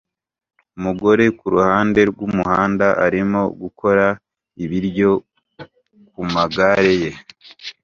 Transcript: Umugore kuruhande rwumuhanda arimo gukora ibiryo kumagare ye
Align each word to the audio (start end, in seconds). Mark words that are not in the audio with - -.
Umugore 0.77 1.23
kuruhande 1.39 1.99
rwumuhanda 2.09 2.87
arimo 3.05 3.41
gukora 3.61 4.05
ibiryo 4.63 5.11
kumagare 6.11 6.93
ye 7.01 7.11